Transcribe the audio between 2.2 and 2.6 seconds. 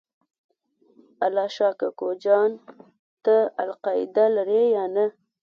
جان